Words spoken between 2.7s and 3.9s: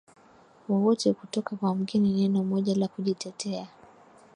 la kujitetea